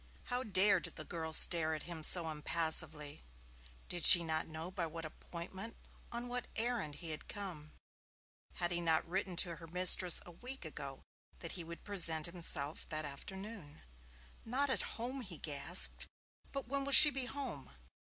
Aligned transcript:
How 0.23 0.41
dared 0.43 0.85
the 0.85 1.03
girl 1.03 1.31
stare 1.31 1.75
at 1.75 1.83
him 1.83 2.01
so 2.01 2.27
impassively? 2.31 3.21
Did 3.87 4.03
she 4.03 4.23
not 4.23 4.47
know 4.47 4.71
by 4.71 4.87
what 4.87 5.05
appointment 5.05 5.77
on 6.11 6.27
what 6.27 6.47
errand 6.55 6.95
he 6.95 7.11
had 7.11 7.27
come? 7.27 7.73
Had 8.55 8.71
he 8.71 8.81
not 8.81 9.07
written 9.07 9.35
to 9.35 9.57
her 9.57 9.67
mistress 9.67 10.19
a 10.25 10.31
week 10.31 10.65
ago 10.65 11.03
that 11.37 11.51
he 11.51 11.63
would 11.63 11.83
present 11.83 12.25
himself 12.25 12.89
that 12.89 13.05
afternoon? 13.05 13.83
'Not 14.43 14.71
at 14.71 14.81
home!' 14.97 15.21
he 15.21 15.37
gasped. 15.37 16.07
'But 16.51 16.67
when 16.67 16.83
will 16.83 16.93
she 16.93 17.11
be 17.11 17.25
home?' 17.25 17.69